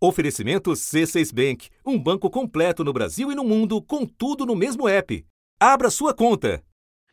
Oferecimento 0.00 0.70
C6 0.70 1.34
Bank, 1.34 1.68
um 1.84 1.98
banco 1.98 2.30
completo 2.30 2.84
no 2.84 2.92
Brasil 2.92 3.32
e 3.32 3.34
no 3.34 3.42
mundo, 3.42 3.82
com 3.82 4.06
tudo 4.06 4.46
no 4.46 4.54
mesmo 4.54 4.88
app. 4.88 5.24
Abra 5.58 5.90
sua 5.90 6.14
conta. 6.14 6.62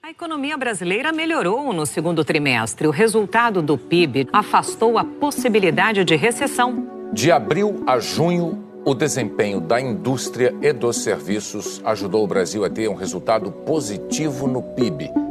A 0.03 0.11
economia 0.11 0.55
brasileira 0.55 1.11
melhorou 1.11 1.73
no 1.73 1.83
segundo 1.83 2.23
trimestre. 2.23 2.87
O 2.87 2.91
resultado 2.91 3.59
do 3.63 3.75
PIB 3.75 4.29
afastou 4.31 4.99
a 4.99 5.03
possibilidade 5.03 6.05
de 6.05 6.15
recessão. 6.15 7.09
De 7.11 7.31
abril 7.31 7.83
a 7.87 7.97
junho, 7.97 8.63
o 8.85 8.93
desempenho 8.93 9.59
da 9.59 9.81
indústria 9.81 10.55
e 10.61 10.71
dos 10.71 10.97
serviços 10.97 11.81
ajudou 11.83 12.23
o 12.23 12.27
Brasil 12.27 12.63
a 12.63 12.69
ter 12.69 12.87
um 12.87 12.93
resultado 12.93 13.51
positivo 13.51 14.45
no 14.45 14.61
PIB. 14.61 15.24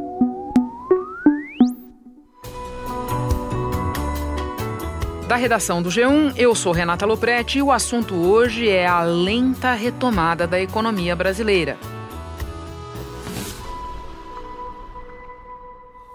Da 5.27 5.35
redação 5.35 5.81
do 5.81 5.89
G1, 5.89 6.35
eu 6.37 6.53
sou 6.53 6.71
Renata 6.71 7.03
Loprete 7.03 7.57
e 7.57 7.61
o 7.61 7.71
assunto 7.71 8.13
hoje 8.13 8.69
é 8.69 8.85
a 8.85 9.01
lenta 9.01 9.73
retomada 9.73 10.45
da 10.45 10.61
economia 10.61 11.15
brasileira. 11.15 11.79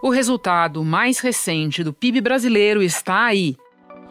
O 0.01 0.11
resultado 0.11 0.85
mais 0.85 1.19
recente 1.19 1.83
do 1.83 1.93
PIB 1.93 2.21
brasileiro 2.21 2.85
está 2.85 3.25
aí. 3.25 3.57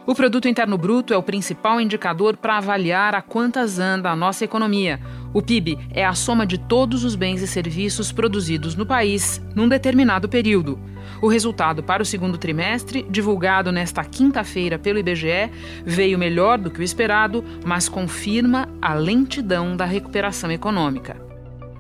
O 0.06 0.14
produto 0.14 0.50
interno 0.50 0.78
bruto 0.78 1.14
é 1.14 1.18
o 1.18 1.24
principal 1.24 1.80
indicador 1.80 2.36
para 2.36 2.58
avaliar 2.58 3.16
a 3.16 3.22
quantas 3.22 3.80
anda 3.80 4.10
a 4.10 4.18
nossa 4.18 4.44
economia. 4.44 5.00
O 5.34 5.42
PIB 5.42 5.80
é 5.92 6.04
a 6.04 6.14
soma 6.14 6.46
de 6.46 6.58
todos 6.58 7.06
os 7.06 7.16
bens 7.16 7.42
e 7.42 7.48
serviços 7.48 8.12
produzidos 8.12 8.76
no 8.76 8.86
país 8.86 9.42
num 9.56 9.70
determinado 9.70 10.28
período. 10.28 10.78
O 11.22 11.28
resultado 11.28 11.84
para 11.84 12.02
o 12.02 12.06
segundo 12.06 12.38
trimestre, 12.38 13.06
divulgado 13.10 13.74
nesta 13.74 14.06
quinta-feira 14.06 14.80
pelo 14.80 15.00
IBGE, 15.00 15.52
veio 15.84 16.18
melhor 16.18 16.58
do 16.58 16.72
que 16.72 16.80
o 16.80 16.84
esperado, 16.84 17.44
mas 17.66 17.90
confirma 17.90 18.70
a 18.82 18.94
lentidão 18.94 19.76
da 19.76 19.84
recuperação 19.84 20.50
econômica. 20.50 21.20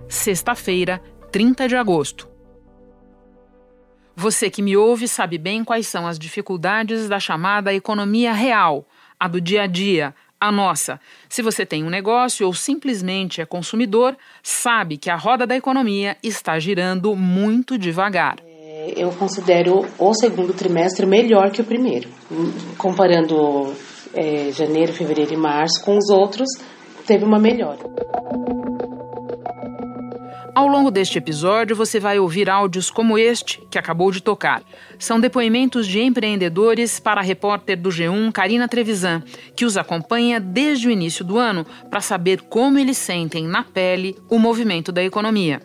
Sexta-feira, 0.09 1.01
30 1.31 1.69
de 1.69 1.75
agosto. 1.77 2.27
Você 4.13 4.49
que 4.49 4.61
me 4.61 4.75
ouve 4.75 5.07
sabe 5.07 5.37
bem 5.37 5.63
quais 5.63 5.87
são 5.87 6.05
as 6.05 6.19
dificuldades 6.19 7.07
da 7.07 7.19
chamada 7.19 7.73
economia 7.73 8.33
real, 8.33 8.85
a 9.17 9.29
do 9.29 9.39
dia 9.39 9.63
a 9.63 9.67
dia, 9.67 10.13
a 10.37 10.51
nossa. 10.51 10.99
Se 11.29 11.41
você 11.41 11.65
tem 11.65 11.85
um 11.85 11.89
negócio 11.89 12.45
ou 12.45 12.53
simplesmente 12.53 13.39
é 13.39 13.45
consumidor, 13.45 14.17
sabe 14.43 14.97
que 14.97 15.09
a 15.09 15.15
roda 15.15 15.47
da 15.47 15.55
economia 15.55 16.17
está 16.21 16.59
girando 16.59 17.15
muito 17.15 17.77
devagar 17.77 18.48
eu 18.95 19.09
considero 19.11 19.85
o 19.97 20.13
segundo 20.13 20.53
trimestre 20.53 21.05
melhor 21.05 21.51
que 21.51 21.61
o 21.61 21.65
primeiro. 21.65 22.09
Comparando 22.77 23.73
é, 24.13 24.51
janeiro, 24.51 24.93
fevereiro 24.93 25.33
e 25.33 25.37
março 25.37 25.83
com 25.83 25.97
os 25.97 26.09
outros, 26.09 26.47
teve 27.05 27.23
uma 27.23 27.39
melhora. 27.39 27.79
Ao 30.59 30.67
longo 30.67 30.91
deste 30.91 31.17
episódio, 31.17 31.73
você 31.73 32.01
vai 32.01 32.19
ouvir 32.19 32.49
áudios 32.49 32.91
como 32.91 33.17
este 33.17 33.61
que 33.71 33.79
acabou 33.79 34.11
de 34.11 34.21
tocar. 34.21 34.61
São 34.97 35.17
depoimentos 35.17 35.87
de 35.87 36.01
empreendedores 36.01 36.99
para 36.99 37.21
a 37.21 37.23
repórter 37.23 37.79
do 37.79 37.89
G1, 37.89 38.29
Karina 38.33 38.67
Trevisan, 38.67 39.23
que 39.55 39.63
os 39.63 39.77
acompanha 39.77 40.37
desde 40.37 40.89
o 40.89 40.91
início 40.91 41.23
do 41.23 41.37
ano 41.37 41.65
para 41.89 42.01
saber 42.01 42.41
como 42.41 42.77
eles 42.77 42.97
sentem 42.97 43.47
na 43.47 43.63
pele 43.63 44.17
o 44.29 44.37
movimento 44.37 44.91
da 44.91 45.01
economia. 45.01 45.61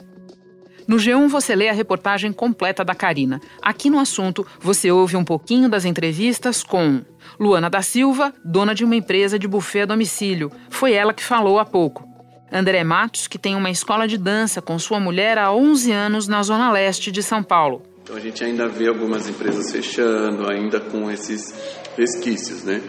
No 0.86 0.96
G1 0.96 1.28
você 1.28 1.54
lê 1.54 1.68
a 1.68 1.72
reportagem 1.72 2.32
completa 2.32 2.84
da 2.84 2.94
Karina. 2.94 3.40
Aqui 3.62 3.88
no 3.88 3.98
assunto 3.98 4.46
você 4.60 4.90
ouve 4.90 5.16
um 5.16 5.24
pouquinho 5.24 5.68
das 5.68 5.84
entrevistas 5.84 6.62
com 6.62 7.00
Luana 7.40 7.70
da 7.70 7.80
Silva, 7.80 8.32
dona 8.44 8.74
de 8.74 8.84
uma 8.84 8.94
empresa 8.94 9.38
de 9.38 9.48
buffet 9.48 9.82
a 9.82 9.86
domicílio. 9.86 10.52
Foi 10.68 10.92
ela 10.92 11.14
que 11.14 11.24
falou 11.24 11.58
há 11.58 11.64
pouco. 11.64 12.06
André 12.52 12.84
Matos, 12.84 13.26
que 13.26 13.38
tem 13.38 13.56
uma 13.56 13.70
escola 13.70 14.06
de 14.06 14.18
dança 14.18 14.60
com 14.60 14.78
sua 14.78 15.00
mulher 15.00 15.38
há 15.38 15.52
11 15.52 15.90
anos 15.90 16.28
na 16.28 16.42
zona 16.42 16.70
leste 16.70 17.10
de 17.10 17.22
São 17.22 17.42
Paulo. 17.42 17.82
Então 18.02 18.16
a 18.16 18.20
gente 18.20 18.44
ainda 18.44 18.68
vê 18.68 18.86
algumas 18.86 19.28
empresas 19.28 19.72
fechando, 19.72 20.48
ainda 20.52 20.78
com 20.78 21.10
esses 21.10 21.54
resquícios, 21.96 22.62
né? 22.62 22.82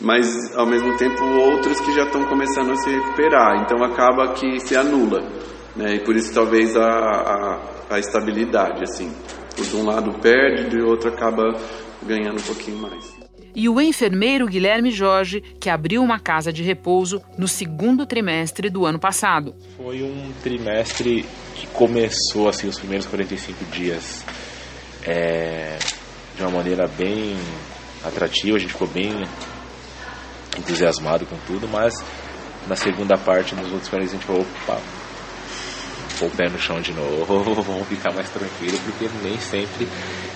Mas 0.00 0.56
ao 0.56 0.64
mesmo 0.64 0.96
tempo 0.96 1.22
outras 1.24 1.80
que 1.80 1.92
já 1.92 2.04
estão 2.04 2.24
começando 2.26 2.70
a 2.70 2.76
se 2.76 2.88
recuperar, 2.88 3.62
então 3.62 3.82
acaba 3.82 4.32
que 4.34 4.60
se 4.60 4.76
anula. 4.76 5.20
Né? 5.76 5.96
E 5.96 6.00
por 6.00 6.16
isso 6.16 6.32
talvez 6.32 6.76
a, 6.76 6.88
a, 6.88 7.60
a 7.90 7.98
estabilidade, 7.98 8.82
assim. 8.82 9.12
Por 9.56 9.66
de 9.66 9.76
um 9.76 9.84
lado 9.84 10.18
perde, 10.20 10.70
de 10.70 10.80
outro 10.82 11.10
acaba 11.10 11.54
ganhando 12.02 12.40
um 12.40 12.42
pouquinho 12.42 12.78
mais. 12.78 13.20
E 13.54 13.68
o 13.68 13.80
enfermeiro 13.80 14.46
Guilherme 14.46 14.90
Jorge, 14.90 15.40
que 15.60 15.68
abriu 15.68 16.02
uma 16.02 16.20
casa 16.20 16.52
de 16.52 16.62
repouso 16.62 17.20
no 17.36 17.48
segundo 17.48 18.06
trimestre 18.06 18.70
do 18.70 18.86
ano 18.86 18.98
passado. 18.98 19.54
Foi 19.76 20.02
um 20.02 20.32
trimestre 20.42 21.26
que 21.54 21.66
começou 21.68 22.48
assim 22.48 22.68
os 22.68 22.78
primeiros 22.78 23.06
45 23.06 23.64
dias 23.66 24.24
é, 25.04 25.78
de 26.36 26.42
uma 26.42 26.50
maneira 26.50 26.86
bem 26.86 27.36
atrativa, 28.04 28.56
a 28.56 28.60
gente 28.60 28.72
ficou 28.72 28.88
bem 28.88 29.10
entusiasmado 30.58 31.26
com 31.26 31.36
tudo, 31.46 31.68
mas 31.68 31.94
na 32.66 32.76
segunda 32.76 33.16
parte, 33.16 33.54
nos 33.54 33.72
outros 33.72 33.88
45 33.88 33.98
a 33.98 34.16
gente 34.16 34.26
falou, 34.26 34.42
opa, 34.42 34.80
pôr 36.20 36.26
o 36.26 36.30
pé 36.30 36.50
no 36.50 36.58
chão 36.58 36.82
de 36.82 36.92
novo, 36.92 37.42
vamos 37.62 37.88
ficar 37.88 38.12
mais 38.12 38.28
tranquilo, 38.28 38.78
porque 38.84 39.08
nem 39.22 39.40
sempre 39.40 39.88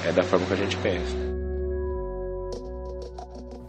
é 0.03 0.11
da 0.11 0.22
forma 0.22 0.47
que 0.47 0.55
a 0.55 0.56
gente 0.56 0.77
pensa. 0.78 1.15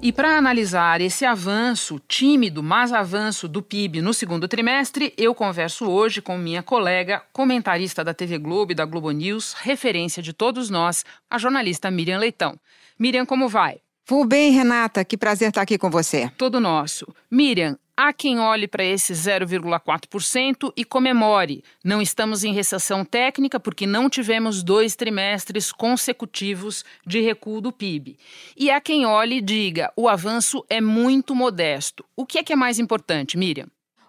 E 0.02 0.12
para 0.14 0.38
analisar 0.38 1.02
esse 1.02 1.26
avanço, 1.26 2.00
tímido, 2.08 2.62
mas 2.62 2.94
avanço 2.94 3.48
do 3.48 3.62
PIB 3.62 4.02
no 4.02 4.14
segundo 4.14 4.48
trimestre, 4.48 5.14
eu 5.18 5.34
converso 5.34 5.90
hoje 5.90 6.22
com 6.22 6.38
minha 6.38 6.62
colega, 6.62 7.24
comentarista 7.34 8.04
da 8.04 8.14
TV 8.14 8.38
Globo 8.38 8.72
e 8.72 8.76
da 8.76 8.86
Globo 8.86 9.10
News, 9.12 9.54
referência 9.54 10.22
de 10.22 10.32
todos 10.32 10.70
nós, 10.70 11.04
a 11.30 11.38
jornalista 11.38 11.90
Miriam 11.90 12.20
Leitão. 12.20 12.58
Miriam, 13.00 13.26
como 13.26 13.50
vai? 13.50 13.80
Vou 14.08 14.24
bem, 14.24 14.52
Renata. 14.52 15.04
Que 15.04 15.18
prazer 15.18 15.50
estar 15.50 15.64
aqui 15.64 15.76
com 15.76 15.90
você. 15.90 16.30
Todo 16.38 16.60
nosso. 16.60 17.08
Miriam, 17.32 17.76
Há 17.98 18.12
quem 18.12 18.40
olhe 18.40 18.68
para 18.68 18.84
esse 18.84 19.14
0,4% 19.14 20.74
e 20.76 20.84
comemore. 20.84 21.64
Não 21.82 22.02
estamos 22.02 22.44
em 22.44 22.52
recessão 22.52 23.06
técnica 23.06 23.58
porque 23.58 23.88
não 23.88 24.10
tivemos 24.10 24.62
dois 24.62 24.98
trimestres 24.98 25.72
consecutivos 25.72 26.84
de 27.08 27.22
recuo 27.22 27.62
do 27.62 27.72
PIB. 27.72 28.18
E 28.58 28.70
há 28.70 28.82
quem 28.82 29.06
olhe 29.06 29.38
e 29.38 29.42
diga: 29.42 29.94
o 29.96 30.10
avanço 30.10 30.66
é 30.70 30.82
muito 30.82 31.34
modesto. 31.34 32.04
O 32.18 32.26
que 32.26 32.38
é 32.38 32.44
que 32.44 32.52
é 32.52 32.56
mais 32.56 32.80
importante, 32.80 33.38
Miriam? 33.38 33.68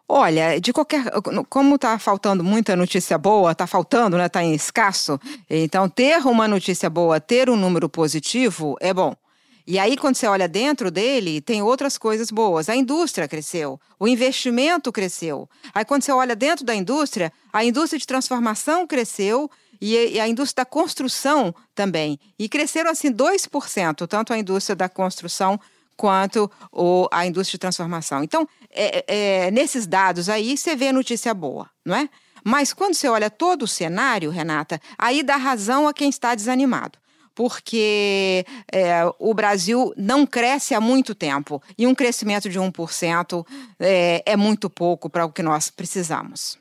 Olha, 0.08 0.60
de 0.60 0.72
qualquer. 0.72 1.04
Como 1.48 1.76
está 1.76 1.96
faltando 1.96 2.42
muita 2.42 2.74
notícia 2.74 3.16
boa, 3.16 3.52
está 3.52 3.68
faltando, 3.68 4.16
né? 4.16 4.26
Está 4.26 4.42
em 4.42 4.52
escasso. 4.52 5.20
Então, 5.48 5.88
ter 5.88 6.26
uma 6.26 6.48
notícia 6.48 6.90
boa, 6.90 7.20
ter 7.20 7.48
um 7.48 7.56
número 7.56 7.88
positivo 7.88 8.76
é 8.80 8.92
bom. 8.92 9.14
E 9.66 9.80
aí, 9.80 9.96
quando 9.96 10.14
você 10.14 10.28
olha 10.28 10.46
dentro 10.46 10.92
dele, 10.92 11.40
tem 11.40 11.60
outras 11.60 11.98
coisas 11.98 12.30
boas. 12.30 12.68
A 12.68 12.76
indústria 12.76 13.26
cresceu, 13.26 13.80
o 13.98 14.06
investimento 14.06 14.92
cresceu. 14.92 15.48
Aí, 15.74 15.84
quando 15.84 16.02
você 16.02 16.12
olha 16.12 16.36
dentro 16.36 16.64
da 16.64 16.72
indústria, 16.72 17.32
a 17.52 17.64
indústria 17.64 17.98
de 17.98 18.06
transformação 18.06 18.86
cresceu 18.86 19.50
e 19.80 20.20
a 20.20 20.28
indústria 20.28 20.64
da 20.64 20.70
construção 20.70 21.52
também. 21.74 22.18
E 22.38 22.48
cresceram 22.48 22.90
assim 22.90 23.12
2%, 23.12 24.06
tanto 24.06 24.32
a 24.32 24.38
indústria 24.38 24.76
da 24.76 24.88
construção 24.88 25.58
quanto 25.96 26.48
o, 26.70 27.08
a 27.10 27.26
indústria 27.26 27.56
de 27.56 27.60
transformação. 27.60 28.22
Então, 28.22 28.48
é, 28.70 29.04
é, 29.46 29.50
nesses 29.50 29.84
dados 29.84 30.28
aí, 30.28 30.56
você 30.56 30.76
vê 30.76 30.92
notícia 30.92 31.34
boa, 31.34 31.68
não 31.84 31.96
é? 31.96 32.08
Mas 32.44 32.72
quando 32.72 32.94
você 32.94 33.08
olha 33.08 33.28
todo 33.28 33.62
o 33.62 33.68
cenário, 33.68 34.30
Renata, 34.30 34.80
aí 34.96 35.24
dá 35.24 35.36
razão 35.36 35.88
a 35.88 35.92
quem 35.92 36.08
está 36.08 36.36
desanimado 36.36 36.98
porque 37.36 38.46
é, 38.72 39.02
o 39.20 39.34
Brasil 39.34 39.92
não 39.94 40.26
cresce 40.26 40.74
há 40.74 40.80
muito 40.80 41.14
tempo 41.14 41.62
e 41.78 41.86
um 41.86 41.94
crescimento 41.94 42.48
de 42.48 42.58
1% 42.58 43.46
é, 43.78 44.22
é 44.24 44.36
muito 44.36 44.70
pouco 44.70 45.10
para 45.10 45.26
o 45.26 45.30
que 45.30 45.42
nós 45.42 45.70
precisamos. 45.70 46.58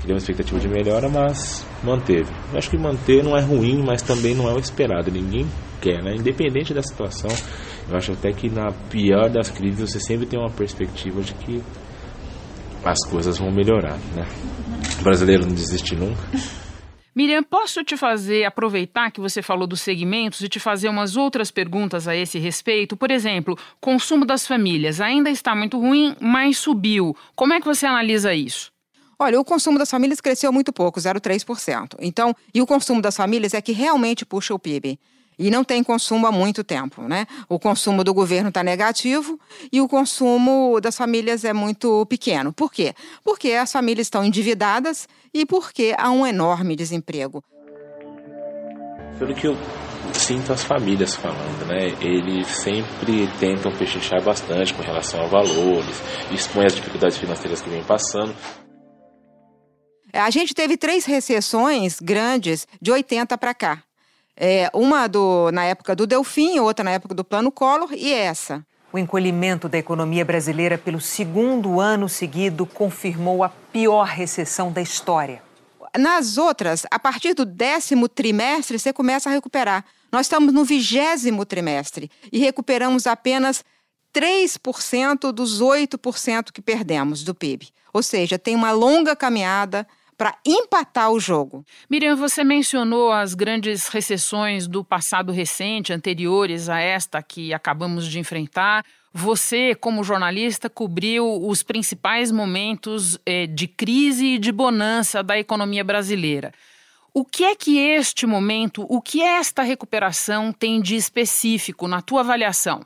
Criou 0.00 0.14
uma 0.14 0.18
expectativa 0.18 0.60
de 0.60 0.68
melhora, 0.68 1.08
mas 1.08 1.66
manteve. 1.82 2.32
Eu 2.52 2.58
acho 2.58 2.70
que 2.70 2.78
manter 2.78 3.24
não 3.24 3.36
é 3.36 3.40
ruim, 3.40 3.82
mas 3.84 4.00
também 4.00 4.32
não 4.32 4.48
é 4.48 4.54
o 4.54 4.58
esperado. 4.60 5.10
Ninguém 5.10 5.44
quer, 5.82 6.00
né? 6.00 6.14
Independente 6.14 6.72
da 6.72 6.82
situação, 6.82 7.30
eu 7.88 7.96
acho 7.96 8.12
até 8.12 8.32
que 8.32 8.48
na 8.48 8.70
pior 8.88 9.28
das 9.28 9.50
crises 9.50 9.90
você 9.90 9.98
sempre 9.98 10.26
tem 10.26 10.38
uma 10.38 10.50
perspectiva 10.50 11.20
de 11.20 11.34
que 11.34 11.60
as 12.84 13.04
coisas 13.10 13.38
vão 13.38 13.50
melhorar, 13.50 13.98
né? 14.14 14.24
O 15.00 15.02
brasileiro 15.02 15.44
não 15.44 15.52
desiste 15.52 15.96
nunca. 15.96 16.22
Miriam, 17.18 17.42
posso 17.42 17.82
te 17.82 17.96
fazer 17.96 18.44
aproveitar 18.44 19.10
que 19.10 19.20
você 19.20 19.42
falou 19.42 19.66
dos 19.66 19.80
segmentos 19.80 20.40
e 20.40 20.48
te 20.48 20.60
fazer 20.60 20.88
umas 20.88 21.16
outras 21.16 21.50
perguntas 21.50 22.06
a 22.06 22.14
esse 22.14 22.38
respeito? 22.38 22.96
Por 22.96 23.10
exemplo, 23.10 23.58
consumo 23.80 24.24
das 24.24 24.46
famílias 24.46 25.00
ainda 25.00 25.28
está 25.28 25.52
muito 25.52 25.80
ruim, 25.80 26.14
mas 26.20 26.58
subiu. 26.58 27.16
Como 27.34 27.52
é 27.52 27.58
que 27.58 27.66
você 27.66 27.86
analisa 27.86 28.32
isso? 28.32 28.70
Olha, 29.18 29.40
o 29.40 29.44
consumo 29.44 29.80
das 29.80 29.90
famílias 29.90 30.20
cresceu 30.20 30.52
muito 30.52 30.72
pouco, 30.72 31.00
0,3%. 31.00 31.96
Então, 31.98 32.32
e 32.54 32.62
o 32.62 32.66
consumo 32.68 33.02
das 33.02 33.16
famílias 33.16 33.52
é 33.52 33.60
que 33.60 33.72
realmente 33.72 34.24
puxa 34.24 34.54
o 34.54 34.58
PIB. 34.60 34.96
E 35.38 35.50
não 35.50 35.62
tem 35.62 35.84
consumo 35.84 36.26
há 36.26 36.32
muito 36.32 36.64
tempo, 36.64 37.02
né? 37.02 37.26
O 37.48 37.58
consumo 37.58 38.02
do 38.02 38.12
governo 38.12 38.48
está 38.48 38.62
negativo 38.62 39.38
e 39.72 39.80
o 39.80 39.88
consumo 39.88 40.80
das 40.80 40.96
famílias 40.96 41.44
é 41.44 41.52
muito 41.52 42.04
pequeno. 42.06 42.52
Por 42.52 42.72
quê? 42.72 42.94
Porque 43.22 43.52
as 43.52 43.70
famílias 43.70 44.06
estão 44.06 44.24
endividadas 44.24 45.08
e 45.32 45.46
porque 45.46 45.94
há 45.96 46.10
um 46.10 46.26
enorme 46.26 46.74
desemprego. 46.74 47.42
Pelo 49.18 49.34
que 49.34 49.46
eu 49.46 49.56
sinto 50.12 50.52
as 50.52 50.64
famílias 50.64 51.14
falando, 51.14 51.66
né? 51.66 51.88
Eles 52.00 52.46
sempre 52.48 53.28
tentam 53.38 53.70
pechinchar 53.72 54.22
bastante 54.22 54.74
com 54.74 54.82
relação 54.82 55.22
a 55.22 55.26
valores, 55.26 56.02
expõem 56.32 56.66
as 56.66 56.74
dificuldades 56.74 57.18
financeiras 57.18 57.60
que 57.60 57.68
vem 57.68 57.82
passando. 57.82 58.34
A 60.12 60.30
gente 60.30 60.54
teve 60.54 60.76
três 60.76 61.04
recessões 61.04 62.00
grandes 62.00 62.66
de 62.80 62.90
80 62.90 63.36
para 63.36 63.54
cá. 63.54 63.82
É, 64.40 64.70
uma 64.72 65.08
do, 65.08 65.50
na 65.50 65.64
época 65.64 65.96
do 65.96 66.06
Delfim, 66.06 66.60
outra 66.60 66.84
na 66.84 66.92
época 66.92 67.12
do 67.12 67.24
Plano 67.24 67.50
Collor 67.50 67.92
e 67.92 68.12
essa. 68.12 68.64
O 68.92 68.98
encolhimento 68.98 69.68
da 69.68 69.76
economia 69.76 70.24
brasileira 70.24 70.78
pelo 70.78 71.00
segundo 71.00 71.80
ano 71.80 72.08
seguido 72.08 72.64
confirmou 72.64 73.42
a 73.42 73.48
pior 73.48 74.06
recessão 74.06 74.70
da 74.70 74.80
história. 74.80 75.42
Nas 75.98 76.38
outras, 76.38 76.86
a 76.88 77.00
partir 77.00 77.34
do 77.34 77.44
décimo 77.44 78.08
trimestre, 78.08 78.78
você 78.78 78.92
começa 78.92 79.28
a 79.28 79.32
recuperar. 79.32 79.84
Nós 80.12 80.26
estamos 80.26 80.54
no 80.54 80.64
vigésimo 80.64 81.44
trimestre 81.44 82.08
e 82.30 82.38
recuperamos 82.38 83.08
apenas 83.08 83.64
3% 84.14 85.32
dos 85.32 85.60
8% 85.60 86.52
que 86.52 86.62
perdemos 86.62 87.24
do 87.24 87.34
PIB. 87.34 87.70
Ou 87.92 88.04
seja, 88.04 88.38
tem 88.38 88.54
uma 88.54 88.70
longa 88.70 89.16
caminhada 89.16 89.84
para 90.18 90.36
empatar 90.44 91.12
o 91.12 91.20
jogo. 91.20 91.64
Miriam, 91.88 92.16
você 92.16 92.42
mencionou 92.42 93.12
as 93.12 93.34
grandes 93.34 93.86
recessões 93.86 94.66
do 94.66 94.82
passado 94.82 95.30
recente, 95.30 95.92
anteriores 95.92 96.68
a 96.68 96.80
esta 96.80 97.22
que 97.22 97.54
acabamos 97.54 98.04
de 98.08 98.18
enfrentar. 98.18 98.84
Você, 99.14 99.76
como 99.76 100.02
jornalista, 100.02 100.68
cobriu 100.68 101.24
os 101.46 101.62
principais 101.62 102.32
momentos 102.32 103.16
eh, 103.24 103.46
de 103.46 103.68
crise 103.68 104.34
e 104.34 104.38
de 104.38 104.50
bonança 104.50 105.22
da 105.22 105.38
economia 105.38 105.84
brasileira. 105.84 106.52
O 107.14 107.24
que 107.24 107.44
é 107.44 107.54
que 107.54 107.78
este 107.78 108.26
momento, 108.26 108.84
o 108.88 109.00
que 109.00 109.22
esta 109.22 109.62
recuperação 109.62 110.52
tem 110.52 110.80
de 110.80 110.96
específico 110.96 111.86
na 111.86 112.02
tua 112.02 112.20
avaliação? 112.20 112.84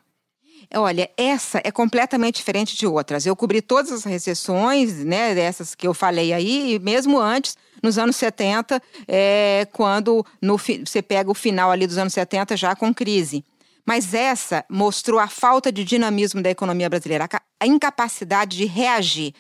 Olha, 0.75 1.11
essa 1.17 1.61
é 1.63 1.71
completamente 1.71 2.37
diferente 2.37 2.77
de 2.77 2.87
outras. 2.87 3.27
Eu 3.27 3.37
cobri 3.37 3.61
todas 3.61 3.93
as 3.93 4.05
recessões, 4.05 5.05
né, 5.05 5.35
dessas 5.35 5.75
que 5.75 5.87
eu 5.87 5.93
falei 5.93 6.33
aí, 6.33 6.75
e 6.75 6.79
mesmo 6.79 7.21
antes, 7.21 7.57
nos 7.83 7.99
anos 7.99 8.17
70, 8.17 8.81
é, 9.07 9.67
quando 9.73 10.25
no, 10.41 10.57
você 10.57 11.03
pega 11.03 11.31
o 11.31 11.35
final 11.35 11.71
ali 11.71 11.87
dos 11.87 11.99
anos 11.99 12.15
70 12.15 12.57
já 12.57 12.75
com 12.75 12.95
crise. 12.95 13.45
Mas 13.87 14.15
essa 14.15 14.65
mostrou 14.71 15.19
a 15.19 15.27
falta 15.27 15.73
de 15.73 15.85
dinamismo 15.85 16.41
da 16.41 16.51
economia 16.51 16.89
brasileira, 16.89 17.29
a 17.61 17.67
incapacidade 17.67 18.57
de 18.57 18.65
reagir. 18.65 19.35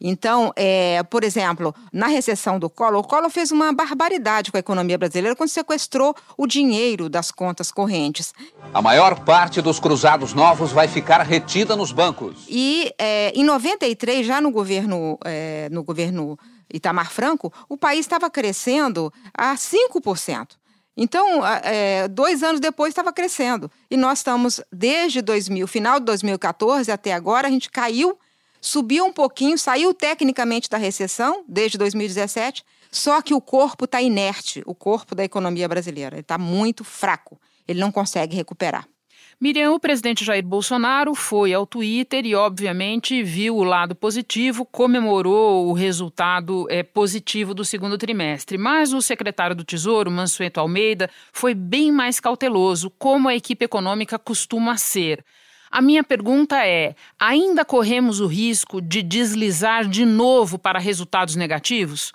Então, 0.00 0.52
é, 0.54 1.02
por 1.04 1.24
exemplo, 1.24 1.74
na 1.92 2.06
recessão 2.06 2.58
do 2.58 2.68
Collor, 2.68 3.00
o 3.00 3.06
Collor 3.06 3.30
fez 3.30 3.50
uma 3.50 3.72
barbaridade 3.72 4.50
com 4.50 4.56
a 4.56 4.60
economia 4.60 4.98
brasileira 4.98 5.34
quando 5.34 5.48
sequestrou 5.48 6.14
o 6.36 6.46
dinheiro 6.46 7.08
das 7.08 7.30
contas 7.30 7.70
correntes. 7.70 8.34
A 8.72 8.82
maior 8.82 9.20
parte 9.20 9.62
dos 9.62 9.80
cruzados 9.80 10.34
novos 10.34 10.72
vai 10.72 10.88
ficar 10.88 11.22
retida 11.22 11.74
nos 11.74 11.92
bancos. 11.92 12.44
E 12.48 12.92
é, 12.98 13.32
em 13.34 13.44
93, 13.44 14.26
já 14.26 14.40
no 14.40 14.50
governo, 14.50 15.18
é, 15.24 15.68
no 15.70 15.82
governo 15.82 16.38
Itamar 16.72 17.10
Franco, 17.10 17.52
o 17.68 17.76
país 17.76 18.00
estava 18.00 18.28
crescendo 18.28 19.12
a 19.36 19.54
5%. 19.54 20.48
Então, 20.96 21.46
é, 21.46 22.08
dois 22.08 22.42
anos 22.42 22.58
depois 22.58 22.90
estava 22.90 23.12
crescendo. 23.12 23.70
E 23.90 23.96
nós 23.96 24.20
estamos, 24.20 24.60
desde 24.72 25.20
2000, 25.20 25.66
final 25.66 26.00
de 26.00 26.06
2014 26.06 26.90
até 26.90 27.12
agora, 27.12 27.48
a 27.48 27.50
gente 27.50 27.70
caiu, 27.70 28.18
subiu 28.60 29.04
um 29.04 29.12
pouquinho, 29.12 29.58
saiu 29.58 29.92
tecnicamente 29.92 30.70
da 30.70 30.78
recessão, 30.78 31.44
desde 31.46 31.76
2017, 31.76 32.64
só 32.90 33.20
que 33.20 33.34
o 33.34 33.40
corpo 33.40 33.84
está 33.84 34.00
inerte, 34.00 34.62
o 34.64 34.74
corpo 34.74 35.14
da 35.14 35.22
economia 35.22 35.68
brasileira. 35.68 36.16
Ele 36.16 36.22
está 36.22 36.38
muito 36.38 36.82
fraco, 36.82 37.38
ele 37.68 37.78
não 37.78 37.92
consegue 37.92 38.34
recuperar. 38.34 38.88
Miriam, 39.38 39.74
o 39.74 39.78
presidente 39.78 40.24
Jair 40.24 40.42
Bolsonaro 40.42 41.14
foi 41.14 41.52
ao 41.52 41.66
Twitter 41.66 42.24
e, 42.24 42.34
obviamente, 42.34 43.22
viu 43.22 43.56
o 43.56 43.64
lado 43.64 43.94
positivo, 43.94 44.64
comemorou 44.64 45.68
o 45.68 45.74
resultado 45.74 46.66
é, 46.70 46.82
positivo 46.82 47.52
do 47.52 47.62
segundo 47.62 47.98
trimestre. 47.98 48.56
Mas 48.56 48.94
o 48.94 49.02
secretário 49.02 49.54
do 49.54 49.62
Tesouro, 49.62 50.10
Mansueto 50.10 50.58
Almeida, 50.58 51.10
foi 51.34 51.54
bem 51.54 51.92
mais 51.92 52.18
cauteloso, 52.18 52.88
como 52.98 53.28
a 53.28 53.34
equipe 53.34 53.62
econômica 53.62 54.18
costuma 54.18 54.78
ser. 54.78 55.22
A 55.70 55.82
minha 55.82 56.02
pergunta 56.02 56.66
é: 56.66 56.94
ainda 57.20 57.62
corremos 57.62 58.20
o 58.20 58.26
risco 58.26 58.80
de 58.80 59.02
deslizar 59.02 59.86
de 59.86 60.06
novo 60.06 60.58
para 60.58 60.78
resultados 60.78 61.36
negativos? 61.36 62.10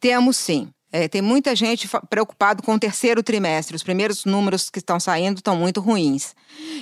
Temos 0.00 0.36
sim. 0.36 0.68
É, 0.90 1.06
tem 1.06 1.20
muita 1.20 1.54
gente 1.54 1.88
preocupado 2.08 2.62
com 2.62 2.74
o 2.74 2.78
terceiro 2.78 3.22
trimestre. 3.22 3.76
Os 3.76 3.82
primeiros 3.82 4.24
números 4.24 4.70
que 4.70 4.78
estão 4.78 4.98
saindo 4.98 5.38
estão 5.38 5.54
muito 5.54 5.80
ruins. 5.80 6.34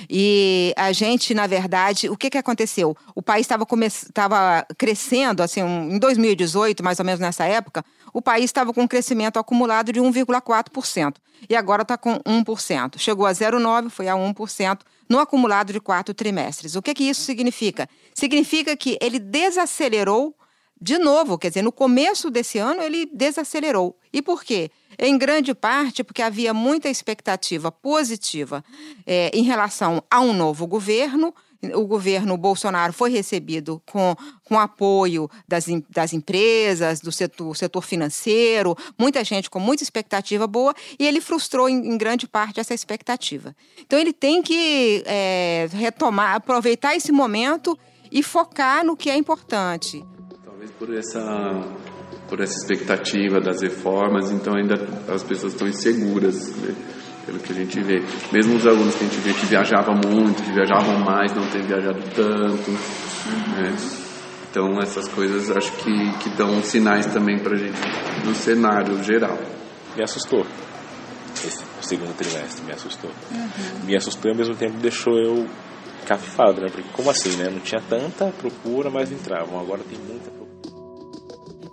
E 0.09 0.73
a 0.77 0.93
gente, 0.93 1.33
na 1.33 1.45
verdade, 1.45 2.09
o 2.09 2.15
que, 2.15 2.29
que 2.29 2.37
aconteceu? 2.37 2.95
O 3.13 3.21
país 3.21 3.45
estava 3.45 4.65
crescendo, 4.77 5.43
assim, 5.43 5.61
um, 5.61 5.91
em 5.91 5.99
2018, 5.99 6.81
mais 6.83 6.99
ou 6.99 7.05
menos 7.05 7.19
nessa 7.19 7.45
época, 7.45 7.83
o 8.13 8.21
país 8.21 8.45
estava 8.45 8.73
com 8.73 8.83
um 8.83 8.87
crescimento 8.87 9.37
acumulado 9.37 9.91
de 9.91 9.99
1,4%. 9.99 11.15
E 11.49 11.55
agora 11.55 11.81
está 11.81 11.97
com 11.97 12.17
1%. 12.19 12.97
Chegou 12.97 13.25
a 13.25 13.31
0,9%, 13.31 13.89
foi 13.89 14.07
a 14.07 14.13
1% 14.13 14.79
no 15.09 15.19
acumulado 15.19 15.73
de 15.73 15.79
quatro 15.79 16.13
trimestres. 16.13 16.75
O 16.75 16.81
que, 16.81 16.93
que 16.93 17.03
isso 17.03 17.21
significa? 17.21 17.89
Significa 18.13 18.75
que 18.75 18.97
ele 19.01 19.19
desacelerou 19.19 20.33
de 20.79 20.97
novo, 20.99 21.37
quer 21.37 21.49
dizer, 21.49 21.63
no 21.63 21.71
começo 21.71 22.29
desse 22.29 22.59
ano 22.59 22.81
ele 22.81 23.09
desacelerou. 23.11 23.97
E 24.13 24.21
por 24.21 24.43
quê? 24.43 24.69
Em 24.97 25.17
grande 25.17 25.53
parte 25.53 26.03
porque 26.03 26.21
havia 26.21 26.53
muita 26.53 26.89
expectativa 26.89 27.71
positiva 27.71 28.63
é, 29.05 29.31
em 29.33 29.43
relação 29.43 30.03
a 30.09 30.19
um 30.19 30.33
novo 30.33 30.67
governo. 30.67 31.33
O 31.73 31.87
governo 31.87 32.37
Bolsonaro 32.37 32.93
foi 32.93 33.09
recebido 33.09 33.81
com, 33.87 34.15
com 34.43 34.59
apoio 34.59 35.27
das, 35.47 35.65
das 35.89 36.13
empresas, 36.13 36.99
do 36.99 37.11
setor, 37.11 37.57
setor 37.57 37.81
financeiro, 37.81 38.77
muita 38.97 39.23
gente 39.23 39.49
com 39.49 39.59
muita 39.59 39.81
expectativa 39.81 40.45
boa, 40.45 40.75
e 40.99 41.07
ele 41.07 41.19
frustrou 41.19 41.67
em, 41.67 41.75
em 41.75 41.97
grande 41.97 42.27
parte 42.27 42.59
essa 42.59 42.75
expectativa. 42.75 43.55
Então 43.79 43.97
ele 43.97 44.13
tem 44.13 44.43
que 44.43 45.03
é, 45.07 45.67
retomar, 45.71 46.35
aproveitar 46.35 46.95
esse 46.95 47.11
momento 47.11 47.77
e 48.11 48.21
focar 48.21 48.85
no 48.85 48.95
que 48.95 49.09
é 49.09 49.17
importante 49.17 50.05
por 50.79 50.93
essa 50.95 51.21
por 52.29 52.41
essa 52.41 52.57
expectativa 52.57 53.39
das 53.39 53.61
reformas, 53.61 54.31
então 54.31 54.53
ainda 54.55 54.75
as 55.07 55.23
pessoas 55.23 55.53
estão 55.53 55.67
inseguras, 55.67 56.55
né? 56.57 56.75
pelo 57.25 57.39
que 57.39 57.51
a 57.51 57.55
gente 57.55 57.79
vê. 57.81 58.01
Mesmo 58.31 58.55
os 58.55 58.65
alunos 58.65 58.95
que 58.95 59.03
a 59.03 59.07
gente 59.07 59.19
vê 59.19 59.33
que 59.33 59.45
viajavam 59.45 59.95
muito, 59.95 60.41
que 60.41 60.51
viajavam 60.51 60.99
mais, 60.99 61.33
não 61.33 61.47
têm 61.49 61.61
viajado 61.61 61.99
tanto. 62.15 62.71
Né? 62.71 63.75
Então 64.49 64.79
essas 64.81 65.07
coisas 65.09 65.51
acho 65.51 65.71
que, 65.73 66.17
que 66.19 66.29
dão 66.31 66.61
sinais 66.63 67.05
também 67.07 67.37
para 67.37 67.53
a 67.53 67.57
gente 67.57 67.79
no 68.25 68.33
cenário 68.33 69.03
geral. 69.03 69.37
Me 69.95 70.03
assustou 70.03 70.45
esse 71.45 71.63
segundo 71.81 72.15
trimestre, 72.15 72.65
me 72.65 72.71
assustou. 72.71 73.11
Uhum. 73.31 73.85
Me 73.85 73.95
assustou 73.95 74.29
e 74.29 74.33
ao 74.33 74.37
mesmo 74.37 74.55
tempo 74.55 74.77
deixou 74.77 75.13
eu 75.19 75.45
cafifado, 76.05 76.61
né? 76.61 76.67
Porque 76.71 76.89
como 76.93 77.09
assim, 77.09 77.35
né? 77.35 77.49
Não 77.49 77.59
tinha 77.59 77.81
tanta 77.81 78.27
procura, 78.31 78.89
mas 78.89 79.11
entravam. 79.11 79.59
Agora 79.59 79.81
tem 79.83 79.99
muita 79.99 80.31
procura. 80.31 80.46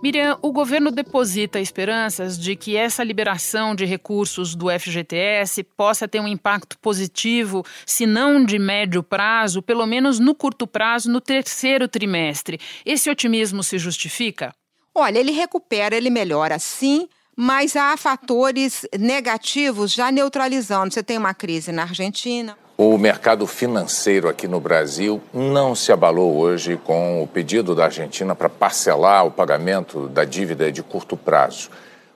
Miriam, 0.05 0.37
o 0.43 0.51
governo 0.51 0.91
deposita 0.91 1.59
esperanças 1.59 2.37
de 2.37 2.55
que 2.55 2.77
essa 2.77 3.03
liberação 3.03 3.73
de 3.73 3.85
recursos 3.85 4.53
do 4.53 4.67
FGTS 4.69 5.63
possa 5.63 6.07
ter 6.07 6.19
um 6.19 6.27
impacto 6.27 6.77
positivo, 6.77 7.65
se 7.87 8.05
não 8.05 8.45
de 8.45 8.59
médio 8.59 9.01
prazo, 9.01 9.63
pelo 9.63 9.83
menos 9.87 10.19
no 10.19 10.35
curto 10.35 10.67
prazo, 10.67 11.09
no 11.09 11.19
terceiro 11.19 11.87
trimestre. 11.87 12.59
Esse 12.85 13.09
otimismo 13.09 13.63
se 13.63 13.79
justifica? 13.79 14.53
Olha, 14.93 15.17
ele 15.17 15.31
recupera, 15.31 15.95
ele 15.95 16.11
melhora 16.11 16.59
sim, 16.59 17.09
mas 17.35 17.75
há 17.75 17.97
fatores 17.97 18.87
negativos 18.99 19.91
já 19.91 20.11
neutralizando. 20.11 20.93
Você 20.93 21.01
tem 21.01 21.17
uma 21.17 21.33
crise 21.33 21.71
na 21.71 21.81
Argentina, 21.81 22.55
o 22.77 22.97
mercado 22.97 23.47
financeiro 23.47 24.27
aqui 24.27 24.47
no 24.47 24.59
Brasil 24.59 25.21
não 25.33 25.73
se 25.73 25.91
abalou 25.91 26.35
hoje 26.35 26.77
com 26.77 27.23
o 27.23 27.27
pedido 27.27 27.73
da 27.73 27.85
Argentina 27.85 28.35
para 28.35 28.49
parcelar 28.49 29.25
o 29.25 29.31
pagamento 29.31 30.09
da 30.09 30.25
dívida 30.25 30.69
de 30.71 30.83
curto 30.83 31.15
prazo. 31.15 31.69